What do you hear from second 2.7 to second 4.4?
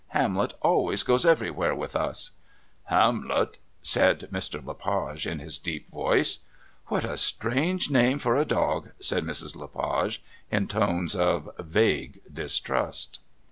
"Hamlet!" said